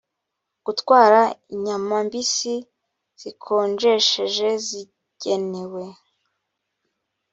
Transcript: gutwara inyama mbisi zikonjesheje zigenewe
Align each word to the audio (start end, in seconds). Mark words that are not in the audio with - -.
gutwara 0.65 1.21
inyama 1.53 1.95
mbisi 2.07 2.55
zikonjesheje 3.21 4.47
zigenewe 4.65 5.83